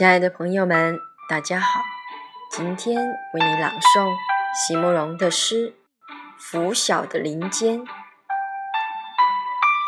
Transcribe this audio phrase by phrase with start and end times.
[0.00, 1.82] 亲爱的朋友们，大家好！
[2.50, 4.10] 今天为你朗诵
[4.54, 5.68] 席慕容的诗
[6.38, 7.80] 《拂晓的林间》。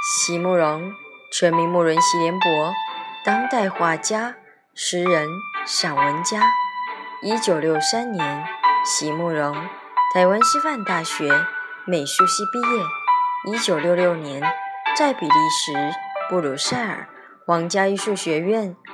[0.04, 0.92] 席慕容，
[1.32, 2.74] 全名慕容席联博，
[3.24, 4.36] 当代画家、
[4.74, 5.26] 诗人、
[5.64, 6.42] 散文家。
[7.22, 8.44] 一九六三年，
[8.84, 9.66] 席慕容
[10.12, 11.32] 台湾师范大学
[11.86, 13.54] 美术系毕业。
[13.54, 14.42] 一九六六年，
[14.94, 15.72] 在比利时
[16.28, 17.08] 布鲁塞尔
[17.46, 18.76] 皇家艺术学院。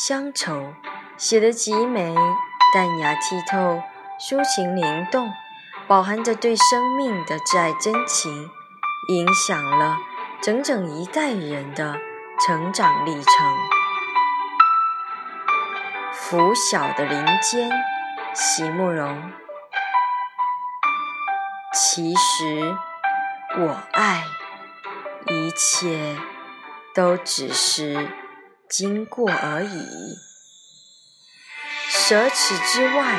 [0.00, 0.74] 乡愁
[1.16, 2.14] 写得极美，
[2.72, 3.82] 淡雅剔透，
[4.20, 5.32] 抒情灵动，
[5.88, 8.48] 饱含着对生命的挚爱真情，
[9.08, 9.98] 影响了
[10.40, 11.98] 整整一代人的
[12.38, 13.32] 成长历程。
[16.12, 17.68] 拂晓的林间，
[18.32, 19.32] 席慕容。
[21.74, 22.76] 其实
[23.58, 24.22] 我爱，
[25.26, 26.16] 一切
[26.94, 28.27] 都只是。
[28.68, 30.18] 经过而已，
[31.88, 33.14] 舍此之外，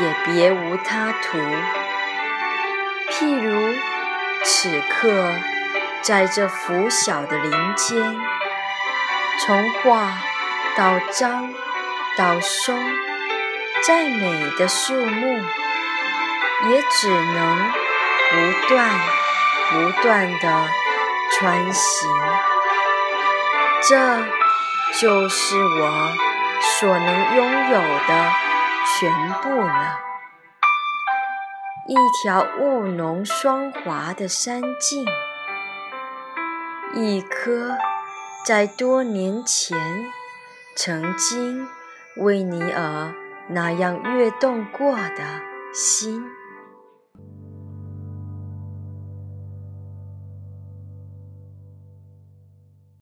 [0.00, 1.38] 也别无他途。
[3.10, 3.76] 譬如
[4.42, 5.34] 此刻，
[6.00, 8.16] 在这拂晓的林间，
[9.44, 10.18] 从画
[10.78, 11.52] 到章
[12.16, 12.82] 到松，
[13.86, 15.44] 再美的树木，
[16.70, 17.70] 也只能
[18.30, 18.98] 不断
[19.70, 20.68] 不断的
[21.32, 22.08] 穿行。
[23.86, 24.38] 这。
[25.00, 26.12] 就是我
[26.80, 28.32] 所能拥有的
[28.98, 29.12] 全
[29.42, 30.00] 部了。
[31.86, 35.04] 一条雾浓霜华的山径，
[36.94, 37.76] 一颗
[38.46, 39.78] 在多年前
[40.74, 41.68] 曾经
[42.16, 43.12] 为你而
[43.48, 46.24] 那样跃动过的心。